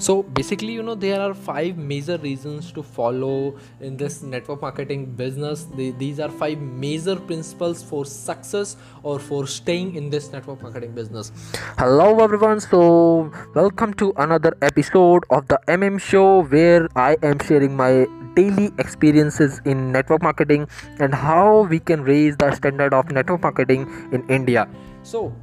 So 0.00 0.22
basically, 0.22 0.72
you 0.74 0.84
know, 0.84 0.94
there 0.94 1.20
are 1.20 1.34
five 1.34 1.76
major 1.76 2.18
reasons 2.18 2.70
to 2.72 2.84
follow 2.84 3.56
in 3.80 3.96
this 3.96 4.22
network 4.22 4.62
marketing 4.62 5.06
business. 5.06 5.64
The, 5.74 5.90
these 5.90 6.20
are 6.20 6.28
five 6.28 6.60
major 6.60 7.16
principles 7.16 7.82
for 7.82 8.04
success 8.06 8.76
or 9.02 9.18
for 9.18 9.48
staying 9.48 9.96
in 9.96 10.08
this 10.08 10.30
network 10.30 10.62
marketing 10.62 10.92
business. 10.92 11.32
Hello, 11.78 12.20
everyone. 12.20 12.60
So, 12.60 13.32
welcome 13.56 13.92
to 13.94 14.12
another 14.18 14.56
episode 14.62 15.24
of 15.30 15.48
the 15.48 15.58
MM 15.66 16.00
Show 16.00 16.44
where 16.44 16.88
I 16.94 17.16
am 17.24 17.40
sharing 17.40 17.76
my 17.76 18.06
daily 18.36 18.70
experiences 18.78 19.60
in 19.64 19.90
network 19.90 20.22
marketing 20.22 20.68
and 21.00 21.12
how 21.12 21.62
we 21.62 21.80
can 21.80 22.04
raise 22.04 22.36
the 22.36 22.54
standard 22.54 22.94
of 22.94 23.10
network 23.10 23.42
marketing 23.42 23.88
in 24.12 24.24
India. 24.28 24.68
So, 25.02 25.34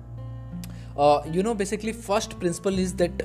you 1.35 1.43
know 1.43 1.53
basically 1.53 1.91
first 1.91 2.33
principle 2.39 2.79
is 2.79 2.95
that 2.95 3.21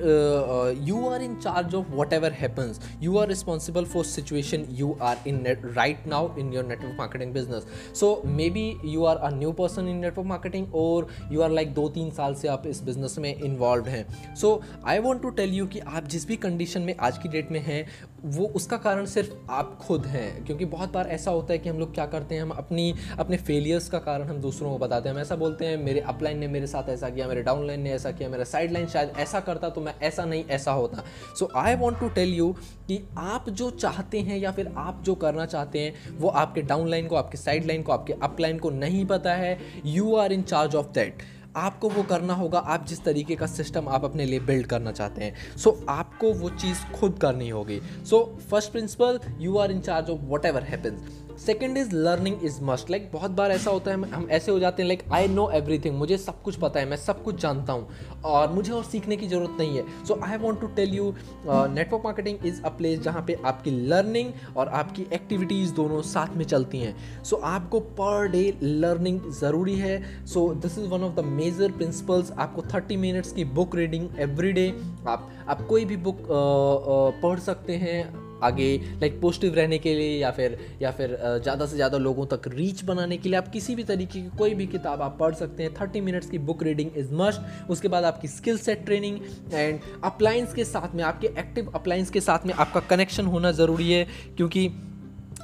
you 0.89 1.09
are 1.09 1.23
in 1.23 1.35
charge 1.41 1.75
of 1.75 1.93
whatever 2.13 2.33
happens 2.33 2.81
you 3.03 3.17
are 3.19 3.29
responsible 3.29 3.85
for 3.93 4.05
situation 4.05 4.67
you 4.79 4.97
are 5.03 5.29
in 5.29 5.45
right 5.67 6.07
now 6.09 6.39
in 6.39 6.53
your 6.53 6.65
network 6.65 6.97
marketing 6.99 7.33
business 7.35 7.67
so 8.01 8.11
maybe 8.51 8.65
you 8.85 9.05
are 9.05 9.17
a 9.17 9.31
new 9.35 9.53
person 9.53 9.89
in 9.89 9.97
network 9.97 10.29
marketing 10.29 10.75
और 10.75 11.09
you 11.33 11.43
are 11.43 11.51
like 11.51 11.73
दो 11.75 11.89
तीन 11.89 12.11
साल 12.11 12.35
से 12.35 12.49
आप 12.49 12.67
इस 12.67 12.83
business 12.85 13.19
में 13.19 13.35
involve 13.35 13.87
हैं. 13.89 14.35
So 14.35 14.61
I 14.85 14.99
want 14.99 15.23
to 15.23 15.31
tell 15.31 15.55
you 15.55 15.67
कि 15.67 15.79
आप 15.81 16.09
जिस 16.09 16.27
भी 16.27 16.37
कंडीशन 16.37 16.83
में 16.83 16.95
आज 16.99 17.19
की 17.19 17.29
डेट 17.29 17.51
में 17.53 17.61
हैं 17.61 17.85
वो 18.25 18.47
उसका 18.47 18.77
कारण 18.77 19.05
सिर्फ़ 19.05 19.31
आप 19.51 19.79
खुद 19.81 20.07
हैं, 20.07 20.45
क्योंकि 20.45 20.65
बहुत 20.65 20.93
बार 20.93 21.09
ऐसा 21.09 21.31
होता 21.31 21.53
है 21.53 21.59
कि 21.59 21.69
हम 21.69 21.79
लोग 21.79 21.95
क्या 21.95 22.07
करते 22.07 22.35
हैं, 22.35 22.43
हम 22.43 22.51
अपनी, 22.51 22.95
अपने 23.19 23.37
फेलियर्स 23.37 23.89
का 23.89 23.99
कारण 23.99 24.23
हम 24.23 24.37
दूसरों 24.37 24.71
को 24.71 24.79
बताते 24.79 25.09
हैं। 25.09 25.17
हम 25.17 25.23
ऐसा 25.23 25.37
बोलते 25.37 25.67
हैं, 25.67 25.77
मेरे 25.77 26.01
अपलाइन 26.01 26.39
ने 26.39 26.49
मेरे 26.49 26.67
साथ 26.67 26.89
ऐसा 26.89 27.09
किया, 27.11 27.29
मेरे 27.29 27.43
डाउनलाइन 27.43 27.81
ने 27.81 27.93
ऐसा 27.93 28.11
किया, 28.11 28.29
मेरा 28.29 28.45
साइड 28.45 28.73
लाइन 28.73 28.87
शायद 28.87 29.13
ऐसा 29.19 29.41
करता 29.41 29.69
तो 29.69 29.81
मैं 29.81 29.95
ऐसा 30.03 30.25
नहीं, 30.25 30.45
ऐसा 30.45 30.73
होता। 30.73 31.05
So 31.39 31.49
I 31.57 31.75
want 31.75 32.01
to 32.01 32.09
tell 32.09 32.35
you 32.35 32.53
कि 32.89 33.09
आप 33.19 33.49
जो 33.51 33.71
चाहते 33.71 34.21
हैं 34.21 34.39
या 34.39 34.53
फिर 34.53 34.73
आप 34.77 35.03
जो 35.03 35.15
करना 35.15 35.47
चाहते 35.47 35.81
हैं, 35.81 36.19
वो 36.19 36.29
आपके 36.29 36.63
डाउनलाइन 36.63 37.07
को, 37.07 37.17
आपके 37.17 37.39
साइड 37.39 37.67
लाइन 37.67 37.83
को, 37.83 37.93
आपके 37.93 38.13
अपलाइन 38.13 38.59
को 38.59 38.71
नहीं 38.71 39.05
पता 39.07 39.35
है। 39.35 39.59
You 39.87 40.15
are 40.17 40.33
in 40.33 40.43
charge 40.43 40.75
of 40.75 40.87
that 40.87 41.23
आपको 41.57 41.89
वो 41.89 42.03
करना 42.03 42.35
होगा 42.35 42.59
आप 42.59 42.87
जिस 42.87 43.05
तरीके 43.05 43.37
का 43.37 43.47
सिस्टम 43.47 43.89
आप 43.89 44.05
अपने 44.05 44.25
लिए 44.25 44.41
बिल्ड 44.41 44.67
करना 44.67 44.93
चाहते 44.93 45.25
हैं। 45.25 45.57
सो 45.57 45.71
so, 45.71 45.77
आपको 45.89 46.33
वो 46.33 46.51
चीज़ 46.51 46.93
खुद 46.93 47.19
करनी 47.23 47.49
होगी। 47.49 47.81
So 47.81 48.39
first 48.51 48.73
principle 48.73 49.21
you 49.39 49.59
are 49.59 49.71
in 49.71 49.81
charge 49.81 50.11
of 50.11 50.21
whatever 50.45 50.63
happens 50.63 51.30
second 51.47 51.79
is 51.79 51.95
learning 51.95 52.45
is 52.45 52.59
must 52.63 52.91
like 52.91 53.11
बहुत 53.13 53.31
बार 53.31 53.51
ऐसा 53.51 53.71
होता 53.71 53.91
है 53.91 54.11
हम 54.11 54.27
ऐसे 54.31 54.53
हो 54.53 54.59
जाते 54.59 54.83
हैं 54.83 54.87
लाइक 54.89 55.03
आई 55.13 55.29
नो 55.29 55.49
एवरीथिंग 55.51 55.97
मुझे 55.99 56.19
सब 56.19 56.43
कुछ 56.43 56.57
पता 56.57 56.81
है 56.81 56.89
मैं 56.89 56.97
सब 56.97 57.23
कुछ 57.23 57.41
जानता 57.43 57.73
हूँ। 57.73 57.89
और 58.25 58.53
मुझे 58.53 58.73
और 58.73 58.85
सीखने 58.85 59.17
की 59.17 59.29
ज़रूरत 59.29 59.57
नहीं 59.59 59.77
है। 59.77 60.05
So 60.07 60.19
I 60.25 60.37
want 60.39 60.61
to 60.61 60.67
tell 60.67 60.95
you 60.95 61.13
network 61.47 62.03
marketing 62.05 62.47
is 62.47 62.63
a 62.63 62.69
place 62.69 63.01
जहाँ 63.01 63.25
पे 63.27 63.39
आपकी 63.45 63.71
लर्निंग 63.89 64.33
और 64.57 64.69
आपकी 64.69 65.07
एक्टिविटीज़ 65.13 65.75
दोनों 65.75 66.03
साथ 66.03 66.37
में 66.37 66.45
चलती 66.45 66.79
हैं। 66.79 67.25
सो 67.25 67.37
so, 67.37 67.43
आपको 67.43 67.81
पर 67.81 68.29
डे 68.29 68.45
लर्निंग 68.63 69.21
ज़रूरी 69.33 69.77
है। 69.77 70.27
So 70.27 70.49
this 70.55 70.79
is 70.79 70.87
one 70.87 71.05
of 71.05 71.15
the 71.15 71.25
major 71.27 71.73
principles 71.73 72.33
आपको 72.39 72.63
थर्टी 72.75 72.97
मिनट्स 72.97 73.33
की 73.33 73.45
बुक 73.45 73.77
रीडिंग 73.77 74.09
एवरी 74.19 74.53
डे 74.53 74.73
आप 75.09 75.31
आप 75.49 75.67
कोई 75.67 75.85
भी 75.85 75.97
बुक 75.99 76.19
uh, 76.19 76.27
uh, 76.27 77.23
पढ़ 77.23 77.39
सकते 77.41 77.77
हैं। 77.77 78.30
आगे 78.43 78.77
लाइक 79.01 79.21
पॉजिटिव 79.21 79.55
रहने 79.55 79.79
के 79.79 79.95
लिए 79.95 80.19
या 80.19 80.31
फिर 80.31 80.59
या 80.83 80.91
फिर 80.91 81.17
ज़्यादा 81.43 81.67
से 81.67 81.77
ज़्यादा 81.77 81.99
लोगों 81.99 82.27
तक 82.27 82.49
रीच 82.49 82.85
बनाने 82.85 83.17
के 83.17 83.29
लिए 83.29 83.39
आप 83.39 83.49
किसी 83.53 83.75
भी 83.75 83.85
तरीके 83.85 84.21
की 84.21 84.37
कोई 84.39 84.55
भी 84.55 84.67
किताब 84.67 85.03
आप 85.03 85.17
पढ़ 85.21 85.35
सकते 85.35 85.63
हैं। 85.63 85.75
थर्टी 85.75 86.01
मिनट्स 86.01 86.31
की 86.31 86.39
बुक 86.41 86.63
रीडिंग 86.63 86.91
इज़ 86.97 87.13
मस्ट 87.15 87.71
उसके 87.71 87.89
बाद 87.89 88.05
आपकी 88.05 88.29
skill 88.29 88.59
set 88.59 88.85
training 88.85 89.19
and 89.55 89.81
appliances 90.05 90.55
के 90.55 90.65
साथ 90.67 90.95
में 90.95 91.03
आपके 91.05 91.27
एक्टिव 91.41 91.73
अप्लाइंस 91.75 92.11
के 92.11 92.21
साथ 92.21 92.47
में 92.47 92.55
आपका 92.55 92.81
कनेक्शन 92.91 93.27
होना 93.27 93.53
ज़रूरी 93.53 93.91
है 93.93 94.07
क्योंकि 94.37 94.69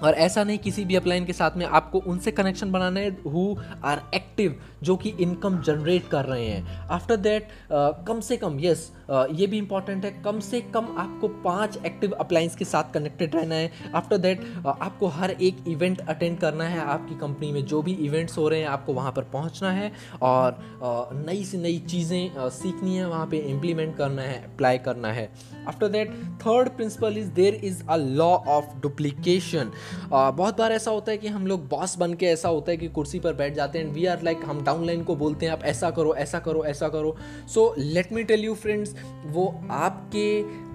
और 0.03 0.15
ऐसा 0.15 0.43
नहीं 0.45 0.59
किसी 0.59 0.85
भी 0.85 0.97
अपलाइन 0.97 1.25
के 1.25 1.33
साथ 1.33 1.57
में 1.57 1.65
आपको 1.67 1.99
उनसे 2.07 2.31
कनेक्शन 2.31 2.71
बनाना 2.73 3.01
है 3.01 3.11
हु 3.27 3.45
आर 3.85 4.03
एक्टिव 4.15 4.59
जो 4.83 4.97
कि 4.97 5.09
इनकम 5.21 5.61
जनरेट 5.63 6.09
कर 6.09 6.25
रहे 6.25 6.47
हैं। 6.47 6.89
आफ्टर 6.89 7.17
दैट 7.19 7.49
कम 7.73 8.21
से 8.21 8.37
कम 8.37 8.59
यस 8.61 8.91
uh, 8.91 8.96
ये 9.09 9.47
भी 9.47 9.59
इंपॉर्टेंट 9.59 10.05
है। 10.05 10.11
कम 10.23 10.41
से 10.41 10.61
कम 10.75 10.95
आपको 10.99 11.29
पाँच 11.43 11.79
एक्टिव 11.87 12.13
अप्लाइंस 12.13 12.57
के 12.57 12.65
साथ 12.65 12.93
कनेक्टेड 12.95 13.35
रहना 13.35 13.55
है। 13.55 13.91
आफ्टर 13.95 14.19
दैट 14.19 14.41
आपको 14.67 15.07
हर 15.09 15.31
एक 15.31 15.65
इवेंट 15.69 16.01
अटेंड 16.01 16.39
करना 16.39 16.65
है। 16.65 16.81
आपकी 16.81 17.15
कंपनी 17.19 17.51
में 17.53 17.65
जो 17.65 17.83
भी 17.83 17.93
इवेंट्स 18.07 18.39
हो 18.39 18.49
रहे 18.49 18.61
हैं, 18.61 18.69
आपको 18.69 18.93
वहाँ 18.95 19.13
पर 19.13 19.23
पहुँचना 19.33 19.71
है 19.73 19.93
और 20.23 20.59
नई 21.27 21.45
से 21.45 21.59
नई 21.59 21.79
चीज़ें 21.81 22.49
सीखनी 22.51 22.97
है, 22.97 23.07
वहाँ 23.09 23.27
पर 23.27 23.35
इम्प्लीमेंट 23.37 23.97
करना 23.97 24.23
है 24.23 24.43
अप्लाई 24.45 24.79
करना 24.79 25.13
है। 25.13 25.31
After 25.69 25.89
that 25.89 26.11
third 26.41 26.69
principle 26.77 27.19
is 27.19 27.31
there 27.33 27.55
is 27.65 27.83
a 27.89 27.97
law 27.97 28.31
of 28.49 28.65
duplication 28.83 29.71
बहुत 30.11 30.59
बार 30.59 30.73
ऐसा 30.73 30.91
होता 30.91 31.13
है 31.13 31.19
कि 31.19 31.29
हम 31.29 31.47
लोग 31.47 31.69
बॉस 31.69 31.97
बन 31.99 32.15
के 32.15 32.27
ऐसा 32.27 32.49
होता 32.49 32.71
है 32.71 32.77
कि 32.77 32.89
कुर्सी 32.91 33.19
पर 33.21 33.35
बैठ 33.35 33.55
जाते 33.55 33.79
हैं 33.79 33.93
वी 33.95 34.07
आर 34.07 34.23
लाइक 34.23 34.45
हम 34.47 34.65
डाउनलाइन 34.65 35.03
को 35.05 35.17
बोलते 35.17 35.47
हैं, 35.47 35.53
आप 35.53 35.65
ऐसा 35.65 35.91
करो 35.91 36.15
ऐसा 36.17 36.39
करो 36.41 36.65
ऐसा 36.65 36.89
करो। 36.89 37.17
So 37.55 37.75
let 37.79 38.13
me 38.13 38.25
tell 38.25 38.45
you 38.45 38.55
friends 38.57 38.95
वो 39.27 39.63
आपके 39.71 40.29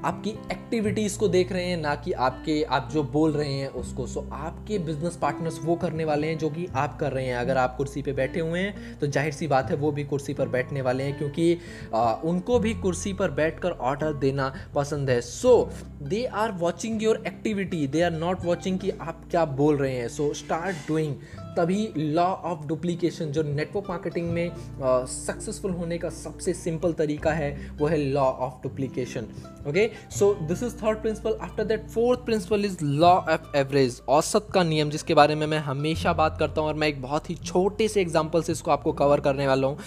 आपकी 0.06 0.30
एक्टिविटीज़ 0.52 1.18
को 1.20 1.28
देख 1.28 1.52
रहे 1.52 1.66
हैं 1.66 1.78
ना 1.78 1.94
कि 1.96 2.12
आपके 2.28 2.62
आप 2.66 2.90
जो 2.94 3.04
बोल 3.06 3.32
रहे 3.32 3.54
हैं 3.54 3.68
उसको। 3.72 4.06
सो 4.08 4.26
आपके 4.34 4.78
बिज़नेस 4.80 5.16
पार्टनर्स 5.22 5.60
वो 5.64 5.76
करने 5.76 6.06
वाले 6.06 6.28
हैं 6.28 6.38
जो 6.38 6.50
कि 6.50 6.66
आप 6.76 6.98
कर 7.00 7.12
रहे 7.12 7.26
हैं। 7.26 7.36
अगर 7.36 7.58
आप 7.58 7.76
कुर्सी 7.78 8.02
पे 8.02 8.14
बैठे 8.14 8.40
हुए 8.40 8.60
हैं 8.60 8.98
तो 9.00 9.08
ज़ाहिर 9.08 9.34
सी 9.34 9.48
बात 9.48 9.70
है 9.70 9.76
वो 9.76 9.92
भी 9.92 10.04
कुर्सी 10.04 10.34
पर 10.34 10.48
बैठने 10.50 10.82
वाले 10.82 11.04
हैं 11.04 11.18
क्योंकि 11.18 11.58
आ, 11.94 12.14
उनको 12.14 12.60
भी 12.60 12.74
कुर्सी 12.76 13.14
पर 13.14 13.32
बैठकर 13.32 13.72
ऑर्डर 13.72 14.14
देना 14.16 14.54
पसंद 14.76 15.10
है। 15.10 15.20
So 15.22 15.70
they 16.04 16.24
are 16.26 16.52
watching 16.60 17.04
your 17.04 17.24
activity 17.28 17.86
they 17.88 18.02
are 18.02 18.12
not 18.14 18.44
watching 18.46 18.80
कि 18.80 18.90
आप 18.92 19.22
क्या 19.32 19.46
बोल 19.46 19.78
रहे 19.78 19.96
हैं। 19.96 20.08
सो 20.10 20.34
स्टार्ट 20.34 20.88
डूइंग 20.88 21.16
तभी 21.58 21.88
लॉ 21.98 22.26
ऑफ़ 22.26 22.66
डुप्लीकेशन 22.68 23.32
जो 23.32 23.42
नेटवर्क 23.44 23.90
मार्केटिंग 23.90 24.30
में 24.32 24.52
सक्सेसफुल 24.82 25.72
होने 25.72 25.98
का 25.98 26.10
सबसे 26.10 26.54
सिंपल 26.54 26.94
तरीका 26.94 27.32
है 27.34 27.56
वो 27.80 27.88
है 27.88 27.98
law 27.98 28.26
of 28.46 28.62
duplication 28.64 29.28
okay 29.70 29.90
so 30.12 30.34
this 30.48 30.64
is 30.64 30.76
third 30.76 31.02
principle 31.02 31.38
after 31.42 31.64
that 31.64 31.88
fourth 31.90 32.26
principle 32.26 32.66
is 32.66 32.78
law 32.84 33.14
of 33.14 33.58
average 33.58 34.02
औसत 34.10 34.48
का 34.54 34.64
नियम, 34.64 34.90
जिसके 34.90 35.14
बारे 35.14 35.36
में 35.36 35.48
मैं 35.48 35.60
हमेशा 35.62 36.14
बात 36.14 36.38
करता 36.40 36.62
हूँ 36.62 36.70
और 36.70 36.76
मैं 36.76 36.88
एक 36.88 37.02
बहुत 37.02 37.30
ही 37.30 37.36
छोटे 37.36 37.88
से 37.88 38.02
एग्ज़ाम्पल 38.02 38.44
से 38.44 38.52
इसको 38.52 38.72
आपको 38.72 38.94
कवर 38.94 39.20
करने 39.20 39.48
वाला 39.48 39.68
हूँ। 39.68 39.78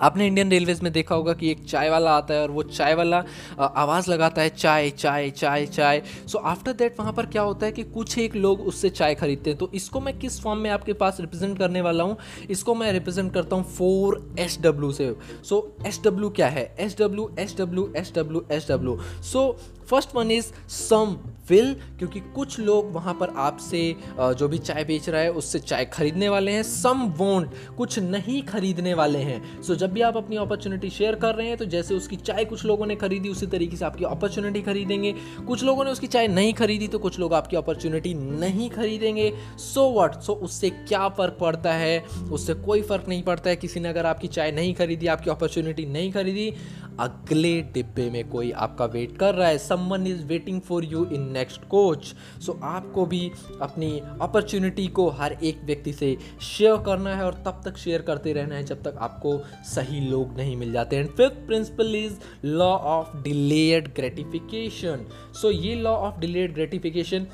आपने 0.00 0.26
इंडियन 0.26 0.50
रेलवेज 0.50 0.80
में 0.80 0.92
देखा 0.92 1.14
होगा 1.14 1.32
कि 1.32 1.50
एक 1.50 1.64
चाय 1.64 1.90
वाला 1.90 2.16
आता 2.16 2.34
है 2.34 2.42
और 2.42 2.50
वो 2.50 2.62
चाय 2.62 2.94
वाला 2.94 3.22
आवाज़ 3.58 4.10
लगाता 4.10 4.42
है, 4.42 4.48
चाय 4.48 4.90
चाय 4.90 5.30
चाय 5.30 5.66
चाय। 5.66 6.02
सो 6.28 6.38
आफ्टर 6.38 6.72
दैट 6.72 6.98
वहाँ 6.98 7.12
पर 7.12 7.26
क्या 7.26 7.42
होता 7.42 7.66
है 7.66 7.72
कि 7.72 7.82
कुछ 7.84 8.18
एक 8.18 8.36
लोग 8.36 8.60
उससे 8.62 8.90
चाय 8.90 9.14
खरीदते 9.14 9.50
हैं। 9.50 9.58
तो 9.58 9.70
इसको 9.74 10.00
मैं 10.00 10.18
किस 10.18 10.40
फॉर्म 10.42 10.60
में 10.60 10.70
आपके 10.70 10.92
पास 10.94 11.20
रिप्रेजेंट 11.20 11.58
करने 11.58 11.80
वाला 11.80 12.04
हूँ? 12.04 12.16
इसको 12.50 12.74
मैं 12.74 12.92
रिप्रेजेंट 12.92 13.32
करता 13.34 13.56
हूँ 13.56 13.64
फोर 13.74 14.20
एस 14.38 14.58
डब्ल्यू 14.62 14.92
से। 14.92 15.14
सो 15.44 15.76
एस 15.86 16.00
डब्ल्यू 16.04 16.30
क्या 16.30 16.48
है? 16.48 16.64
S 16.78 16.96
W 17.00 17.30
S 17.38 17.56
W 17.58 17.92
S 17.96 18.12
W 18.16 18.44
S 18.50 18.66
W 18.70 18.98
so 19.22 19.50
first 19.90 20.14
one 20.16 20.30
is 20.30 20.52
some 20.70 21.16
will 21.50 21.74
क्योंकि 21.98 22.20
कुछ 22.34 22.58
लोग 22.60 22.92
वहाँ 22.92 23.14
पर 23.14 23.32
आपसे 23.38 23.80
जो 24.18 24.48
भी 24.48 24.58
चाय 24.58 24.84
बेच 24.84 25.08
रहा 25.08 25.20
है 25.20 25.32
उससे 25.32 25.58
चाय 25.58 25.84
खरीदने 25.84 26.28
वाले 26.28 26.52
हैं। 26.52 26.62
सम 26.62 27.02
वोंट 27.18 27.50
कुछ 27.76 27.98
नहीं 27.98 28.42
खरीदने 28.42 28.94
वाले 28.94 29.18
हैं। 29.18 29.62
सो 29.62 29.72
so, 29.72 29.78
जब 29.80 29.92
भी 29.92 30.00
आप 30.00 30.16
अपनी 30.16 30.36
अपॉर्चुनिटी 30.36 30.90
शेयर 30.90 31.14
कर 31.14 31.34
रहे 31.34 31.48
हैं 31.48 31.56
तो 31.56 31.64
जैसे 31.64 31.94
उसकी 31.94 32.16
चाय 32.16 32.44
कुछ 32.44 32.64
लोगों 32.64 32.86
ने 32.86 32.96
खरीदी 32.96 33.28
उसी 33.28 33.46
तरीके 33.46 33.76
से 33.76 33.84
आपकी 33.84 34.04
अपॉर्चुनिटी 34.04 34.62
खरीदेंगे। 34.62 35.14
कुछ 35.46 35.64
लोगों 35.64 35.84
ने 35.84 35.90
उसकी 35.90 36.06
चाय 36.06 36.28
नहीं 36.28 36.52
खरीदी 36.54 36.88
तो 36.88 36.98
कुछ 36.98 37.18
लोग 37.18 37.34
आपकी 37.34 37.56
अपॉर्चुनिटी 37.56 38.14
नहीं 38.14 38.70
खरीदेंगे। 38.70 39.32
सो 39.58 39.90
वट 39.92 40.14
सो 40.20 40.32
उससे 40.34 40.70
क्या 40.70 41.08
फ़र्क 41.08 41.36
पड़ता 41.40 41.72
है? 41.72 41.98
उससे 42.32 42.54
कोई 42.54 42.82
फ़र्क 42.82 43.08
नहीं 43.08 43.22
पड़ता 43.22 43.50
है। 43.50 43.56
किसी 43.56 43.80
ने 43.80 43.88
अगर 43.88 44.06
आपकी 44.06 44.28
चाय 44.28 44.52
नहीं 44.52 44.74
खरीदी 44.74 45.06
आपकी 45.06 45.30
अपॉर्चुनिटी 45.30 45.86
नहीं 45.86 46.12
खरीदी 46.12 46.52
अगले 47.00 47.60
डिब्बे 47.74 48.08
में 48.10 48.28
कोई 48.28 48.50
आपका 48.52 48.84
वेट 48.86 49.16
कर 49.18 49.34
रहा 49.34 49.48
है। 49.48 49.58
Someone 49.74 50.06
is 50.06 50.24
waiting 50.24 50.60
for 50.60 50.84
you 50.84 51.04
in 51.06 51.28
next 51.32 51.64
coach 51.68 52.14
so 52.46 52.58
आपको 52.62 53.06
भी 53.06 53.30
अपनी 53.62 53.90
अपॉर्चुनिटी 54.20 54.86
को 54.88 55.08
हर 55.10 55.32
एक 55.32 55.60
व्यक्ति 55.64 55.92
से 55.92 56.16
शेयर 56.42 56.76
करना 56.76 57.16
है 57.16 57.24
और 57.24 57.34
तब 57.34 57.60
तक 57.64 57.76
शेयर 57.76 58.02
करते 58.02 58.32
रहना 58.32 58.54
है 58.54 58.64
जब 58.64 58.82
तक 58.82 58.98
आपको 58.98 59.38
सही 59.64 60.00
लोग 60.00 60.36
नहीं 60.36 60.56
मिल 60.56 60.72
जाते. 60.72 60.96
And 60.96 61.08
fifth 61.08 61.46
principle 61.46 61.94
is 61.94 62.18
law 62.44 62.72
of 62.76 63.22
delayed 63.22 63.88
gratification 63.94 65.06
so 65.42 65.50
ये 65.50 65.74
law 65.74 65.92
of 65.92 66.20
delayed 66.20 66.54
gratification 66.54 67.26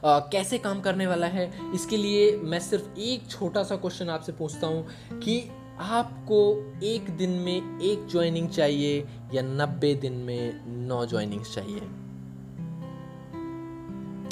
Uh, 0.00 0.20
कैसे 0.32 0.58
काम 0.58 0.80
करने 0.80 1.06
वाला 1.06 1.26
है? 1.26 1.74
इसके 1.74 1.96
लिए 1.96 2.36
मैं 2.36 2.58
सिर्फ़ 2.58 2.98
एक 2.98 3.26
छोटा 3.30 3.62
सा 3.62 3.76
क्वेश्चन 3.76 4.08
आपसे 4.08 4.32
पूछता 4.32 4.66
हूँ 4.66 4.86
कि 5.12 5.50
आपको 5.80 6.72
एक 6.82 7.10
दिन 7.10 7.30
में 7.30 7.80
एक 7.80 8.06
ज्वाइनिंग 8.06 8.48
चाहिए 8.48 9.08
या 9.34 9.42
नब्बे 9.42 9.94
दिन 9.94 10.12
में 10.12 10.60
नौ 10.66 11.06
ज्वाइनिंग 11.06 11.42
चाहिए? 11.42 11.80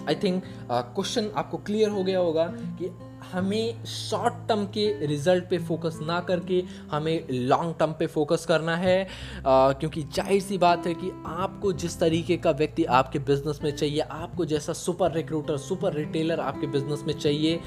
आई 0.08 0.14
थिंक 0.14 0.44
क्वेश्चन 0.70 1.30
आपको 1.36 1.56
क्लियर 1.56 1.88
हो 1.88 2.04
गया 2.04 2.18
होगा 2.18 2.46
कि 2.48 2.88
हमें 3.32 3.84
शॉर्ट 3.86 4.34
टर्म 4.48 4.64
के 4.74 4.86
रिज़ल्ट 5.06 5.48
पे 5.50 5.58
फोकस 5.60 5.98
ना 6.02 6.20
करके 6.28 6.62
हमें 6.90 7.26
लॉन्ग 7.30 7.74
टर्म 7.78 7.92
पे 7.98 8.06
फोकस 8.08 8.46
करना 8.48 8.76
है। 8.76 9.02
आ, 9.46 9.72
क्योंकि 9.72 10.02
ज़ाहिर 10.04 10.40
सी 10.42 10.58
बात 10.58 10.86
है 10.86 10.94
कि 10.94 11.10
आपको 11.26 11.72
जिस 11.74 11.98
तरीके 12.00 12.36
का 12.36 12.50
व्यक्ति 12.52 12.84
आपके 13.00 13.18
बिज़नेस 13.20 13.60
में 13.64 13.70
चाहिए 13.70 14.00
आपको 14.00 14.44
जैसा 14.46 14.72
सुपर 14.74 15.12
रिक्रूटर 15.12 15.56
सुपर 15.58 15.92
रिटेलर 15.94 16.40
आपके 16.40 16.66
बिज़नेस 16.68 17.04
में 17.06 17.14
चाहिए 17.14 17.60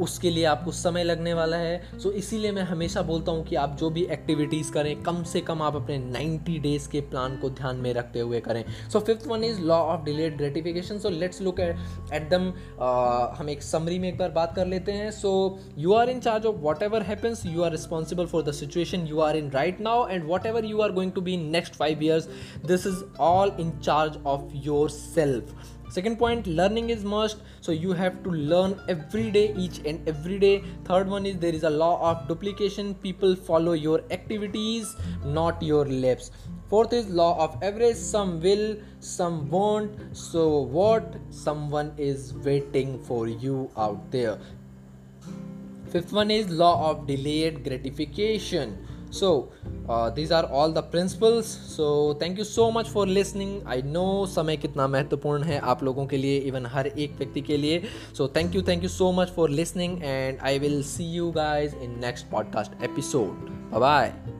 उसके 0.00 0.30
लिए 0.30 0.44
आपको 0.44 0.72
समय 0.72 1.04
लगने 1.04 1.32
वाला 1.34 1.56
है। 1.56 1.98
सो 1.98 2.10
इसीलिए 2.12 2.50
मैं 2.52 2.62
हमेशा 2.62 3.02
बोलता 3.02 3.32
हूँ 3.32 3.44
कि 3.44 3.56
आप 3.56 3.76
जो 3.78 3.90
भी 3.90 4.02
एक्टिविटीज़ 4.12 4.72
करें 4.72 5.02
कम 5.02 5.22
से 5.24 5.40
कम 5.40 5.62
आप 5.62 5.76
अपने 5.76 5.98
90 6.08 6.58
डेज़ 6.62 6.88
के 6.90 7.00
प्लान 7.02 7.36
को 7.38 7.50
ध्यान 7.50 7.76
में 7.76 7.92
रखते 7.94 8.20
हुए 8.20 8.40
करें। 8.40 8.64
So 8.92 9.00
fifth 9.00 9.26
one 9.26 9.44
is 9.44 9.60
law 9.60 9.78
of 9.84 10.04
delayed 10.04 10.36
gratification 10.36 10.98
so 10.98 11.10
let's 11.10 11.42
look 11.42 11.60
at 11.60 12.12
at 12.14 12.28
them 12.30 12.52
हम 13.38 13.50
एक 13.50 13.62
समरी 13.62 13.98
में 13.98 14.08
एक 14.08 14.18
बार 14.18 14.30
बात 14.30 14.54
कर 14.56 14.66
लेते 14.66 14.92
हैं। 14.92 15.05
so 15.11 15.33
you 15.77 15.93
are 15.93 16.09
in 16.09 16.19
charge 16.19 16.45
of 16.45 16.55
whatever 16.83 17.03
happens 17.03 17.45
you 17.45 17.61
are 17.63 17.71
responsible 17.71 18.25
for 18.31 18.43
the 18.43 18.51
situation 18.61 19.05
you 19.07 19.19
are 19.19 19.37
in 19.37 19.49
right 19.51 19.81
now 19.81 20.07
and 20.07 20.27
whatever 20.45 20.65
you 20.65 20.81
are 20.81 20.91
going 20.91 21.11
to 21.11 21.21
be 21.21 21.33
in 21.33 21.49
next 21.51 21.75
five 21.75 22.03
years 22.03 22.27
this 22.65 22.87
is 22.87 23.03
all 23.19 23.51
in 23.59 23.71
charge 23.79 24.17
of 24.25 24.49
your 24.65 24.89
self 24.89 25.55
second 25.93 26.17
point 26.19 26.47
learning 26.47 26.89
is 26.93 27.03
must 27.13 27.41
so 27.65 27.73
you 27.77 27.95
have 28.01 28.19
to 28.25 28.35
learn 28.51 28.75
every 28.93 29.29
day 29.37 29.43
each 29.63 29.79
and 29.91 30.07
every 30.11 30.37
day 30.43 30.53
third 30.89 31.09
one 31.13 31.25
is 31.31 31.37
there 31.41 31.57
is 31.59 31.65
a 31.69 31.73
law 31.81 31.91
of 32.11 32.21
duplication 32.29 32.93
people 33.07 33.35
follow 33.49 33.73
your 33.73 33.99
activities 34.17 34.95
not 35.39 35.61
your 35.71 35.83
lips 36.05 36.31
fourth 36.69 36.93
is 36.93 37.09
law 37.21 37.31
of 37.45 37.61
average 37.69 37.97
some 37.97 38.39
will 38.47 38.65
some 39.01 39.37
won't 39.49 39.99
so 40.23 40.47
what 40.79 41.19
someone 41.43 41.91
is 41.97 42.33
waiting 42.49 42.97
for 43.09 43.27
you 43.27 43.69
out 43.77 44.09
there 44.11 44.37
Fifth 45.96 46.12
one 46.12 46.30
is 46.30 46.52
law 46.64 46.90
of 46.90 47.06
delayed 47.06 47.64
gratification 47.64 48.76
so 49.10 49.52
uh, 49.88 50.10
these 50.10 50.30
are 50.30 50.44
all 50.44 50.70
the 50.70 50.82
principles 50.82 51.46
so 51.46 52.14
thank 52.14 52.38
you 52.38 52.44
so 52.44 52.70
much 52.70 52.88
for 52.88 53.06
listening 53.06 53.62
i 53.66 53.80
know 53.80 54.26
समय 54.26 54.56
कितना 54.56 54.86
महत्वपूर्ण 54.88 55.42
है 55.42 55.58
आप 55.58 55.82
लोगों 55.82 56.06
के 56.06 56.16
लिए 56.16 56.38
even 56.52 56.66
हर 56.66 56.86
एक 56.86 57.16
व्यक्ति 57.18 57.40
के 57.40 57.56
लिए 57.56 57.82
so 58.18 58.28
thank 58.38 58.56
you 58.58 58.64
thank 58.70 58.88
you 58.88 58.94
so 59.00 59.12
much 59.20 59.36
for 59.40 59.50
listening 59.50 60.00
and 60.14 60.48
i 60.52 60.56
will 60.64 60.80
see 60.94 61.10
you 61.18 61.34
guys 61.42 61.76
in 61.86 62.00
next 62.06 62.32
podcast 62.36 62.88
episode 62.90 63.54
bye 63.70 63.86
bye 63.88 64.35